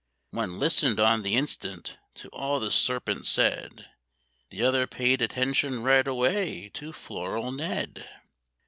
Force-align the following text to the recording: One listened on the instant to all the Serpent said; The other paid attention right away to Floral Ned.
One 0.31 0.57
listened 0.57 0.99
on 0.99 1.21
the 1.21 1.35
instant 1.35 1.99
to 2.15 2.27
all 2.29 2.59
the 2.59 2.71
Serpent 2.71 3.27
said; 3.27 3.87
The 4.49 4.63
other 4.63 4.87
paid 4.87 5.21
attention 5.21 5.83
right 5.83 6.07
away 6.07 6.69
to 6.69 6.91
Floral 6.91 7.51
Ned. 7.51 8.09